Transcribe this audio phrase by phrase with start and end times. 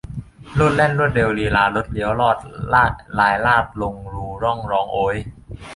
[0.55, 2.37] โลดแล่นรวดเร็วลีลาลดเลี้ยวลอด
[2.73, 2.83] ลา
[3.33, 5.17] ยลาดลงรูร่องร้องโอ๊ย